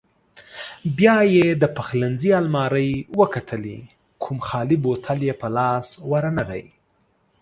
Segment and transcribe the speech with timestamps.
[0.97, 3.79] بیا یې د پخلنځي المارۍ وکتلې،
[4.23, 6.65] کوم خالي بوتل یې په لاس ورنغی.